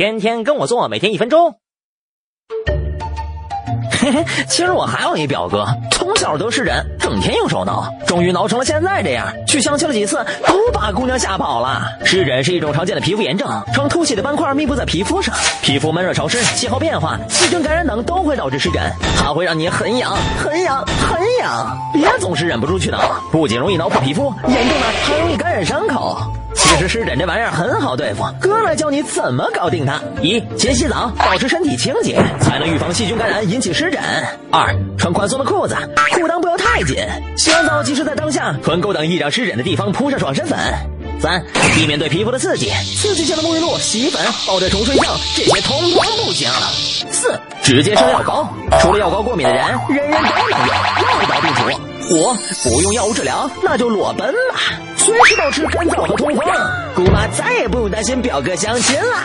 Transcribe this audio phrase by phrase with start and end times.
[0.00, 1.56] 天天跟我做，每天一分钟。
[3.90, 9.30] 嘿嘿，其实我还有一表哥，从小得湿疹，整天用手挠，终于挠成了现在这样。
[9.46, 11.82] 去相亲了几次，都把姑娘吓跑了。
[12.02, 22.98] 湿疹是一种常见的皮肤炎症，呈凸起的斑块密布在皮肤上，皮肤闷热潮湿，气候变化、细菌感染等都会导致湿疹，它会让你很痒、很痒、很痒，别总是忍不住去挠，
[23.30, 26.18] 不仅容易挠破皮肤，严重的还容易感染伤口。
[26.80, 34.00] 其实湿疹这玩意儿很好对付，哥来教你怎么搞定它：一、勤洗澡，保持身体清洁，才能预防细菌感染引起湿疹；
[34.50, 35.76] 二、穿宽松的裤子，
[36.14, 36.96] 裤裆不要太紧；
[37.36, 40.58] 洗完澡及时在当下臀沟等易长湿疹的地方铺上爽身粉。
[41.20, 41.44] 三、
[41.76, 46.48] 避免对皮肤的刺激，刺激性的沐浴露、洗衣粉、抱着虫睡觉，这些通通不行。
[47.10, 48.48] 四、直接上药膏，
[48.80, 51.80] 除了药膏过敏的人，人人都能用，药到病除。
[52.12, 54.54] 五、不用药物治疗，那就裸奔了，
[55.10, 56.46] 随时保持干燥和通风，
[56.94, 59.24] 姑妈再也不用担心表哥相亲啦。